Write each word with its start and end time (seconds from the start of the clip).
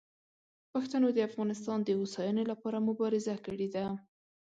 پښتنو 0.73 1.07
د 1.13 1.19
افغانستان 1.29 1.79
د 1.83 1.89
هوساینې 1.99 2.43
لپاره 2.51 2.85
مبارزه 2.87 3.35
کړې 3.45 3.67
ده. 3.75 3.85